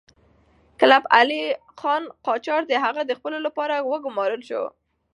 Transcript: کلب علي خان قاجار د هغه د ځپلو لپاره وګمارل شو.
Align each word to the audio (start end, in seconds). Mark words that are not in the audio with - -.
کلب 0.79 1.03
علي 1.17 1.41
خان 1.79 2.03
قاجار 2.27 2.61
د 2.67 2.73
هغه 2.85 3.01
د 3.05 3.11
ځپلو 3.19 3.39
لپاره 3.47 3.75
وګمارل 3.89 4.41
شو. 4.49 4.63